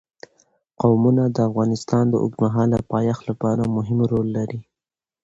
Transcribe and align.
قومونه 0.81 1.23
د 1.35 1.37
افغانستان 1.49 2.03
د 2.09 2.15
اوږدمهاله 2.23 2.79
پایښت 2.91 3.21
لپاره 3.29 3.71
مهم 3.75 3.99
رول 4.11 4.27
لري. 4.37 4.61